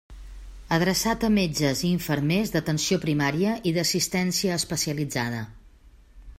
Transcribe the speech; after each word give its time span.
Adreçat 0.77 1.25
a 1.27 1.29
metges 1.33 1.83
i 1.83 1.91
infermers 1.97 2.55
d'Atenció 2.55 2.99
Primària 3.05 3.53
i 3.73 3.77
d'Assistència 3.79 4.59
Especialitzada. 4.63 5.47